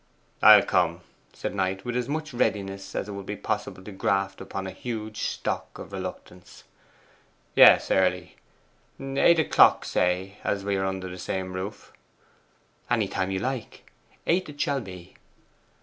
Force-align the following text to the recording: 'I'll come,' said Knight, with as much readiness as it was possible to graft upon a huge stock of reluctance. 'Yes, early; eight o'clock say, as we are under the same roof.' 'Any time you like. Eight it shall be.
'I'll 0.41 0.63
come,' 0.63 1.01
said 1.31 1.53
Knight, 1.53 1.85
with 1.85 1.95
as 1.95 2.09
much 2.09 2.33
readiness 2.33 2.95
as 2.95 3.07
it 3.07 3.11
was 3.11 3.27
possible 3.43 3.83
to 3.83 3.91
graft 3.91 4.41
upon 4.41 4.65
a 4.65 4.71
huge 4.71 5.21
stock 5.25 5.77
of 5.77 5.93
reluctance. 5.93 6.63
'Yes, 7.55 7.91
early; 7.91 8.35
eight 8.99 9.37
o'clock 9.37 9.85
say, 9.85 10.39
as 10.43 10.65
we 10.65 10.75
are 10.75 10.87
under 10.87 11.07
the 11.07 11.19
same 11.19 11.53
roof.' 11.53 11.93
'Any 12.89 13.07
time 13.07 13.29
you 13.29 13.37
like. 13.37 13.91
Eight 14.25 14.49
it 14.49 14.59
shall 14.59 14.81
be. 14.81 15.17